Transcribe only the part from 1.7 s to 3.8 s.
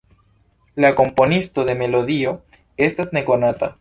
melodio estas nekonata.